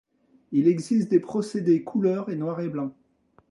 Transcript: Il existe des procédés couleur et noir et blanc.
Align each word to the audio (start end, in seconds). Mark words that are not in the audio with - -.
Il 0.51 0.67
existe 0.67 1.11
des 1.11 1.19
procédés 1.19 1.83
couleur 1.83 2.31
et 2.31 2.35
noir 2.35 2.59
et 2.59 2.69
blanc. 2.69 2.91